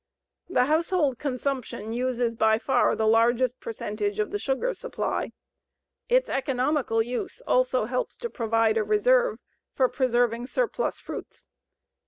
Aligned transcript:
The 0.49 0.65
household 0.65 1.19
consumption 1.19 1.93
uses 1.93 2.35
by 2.35 2.57
far 2.57 2.95
the 2.95 3.05
largest 3.05 3.59
percentage 3.59 4.17
of 4.19 4.31
the 4.31 4.39
sugar 4.39 4.73
supply. 4.73 5.31
Its 6.09 6.27
economical 6.27 7.03
use 7.03 7.39
also 7.45 7.85
helps 7.85 8.17
to 8.17 8.29
provide 8.31 8.77
a 8.77 8.83
reserve 8.83 9.37
for 9.75 9.87
preserving 9.87 10.47
surplus 10.47 10.99
fruits. 10.99 11.49